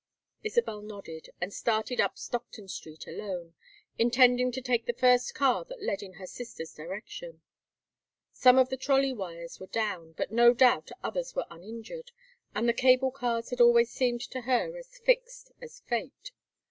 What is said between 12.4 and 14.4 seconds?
and the cable cars had always seemed